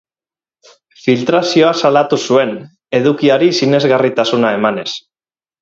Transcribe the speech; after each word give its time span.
Filtrazioa 1.01 1.75
salatu 1.83 2.19
zuen, 2.29 2.55
edukiari 3.01 3.53
sinesgarritasuna 3.61 4.59
emanez. 4.61 4.91